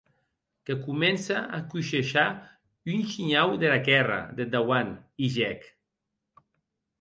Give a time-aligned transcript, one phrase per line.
[0.69, 2.23] Que comence a coishejar
[2.93, 4.91] un shinhau dera quèrra deth dauant,
[5.27, 5.61] higec.